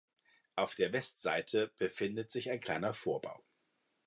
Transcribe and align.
Auf 0.55 0.73
der 0.73 0.91
Westseite 0.93 1.71
befindet 1.77 2.31
sich 2.31 2.49
ein 2.49 2.59
kleiner 2.59 2.95
Vorbau. 2.95 3.45